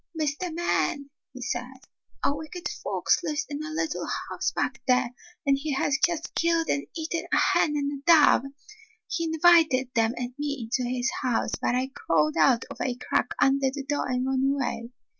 [0.19, 0.51] ''Mr.
[0.51, 1.81] Man," he said,
[2.23, 5.11] "a wicked fox lives in a little house back here,
[5.45, 8.51] and he has just killed and eaten a hen and a dove!
[9.07, 13.35] He invited them and me into his house, but I crawled out of a crack
[13.39, 14.89] under the door and ran away.